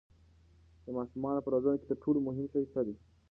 [0.83, 2.95] د ماشومانو په روزنه کې تر ټولو مهم شی څه دی؟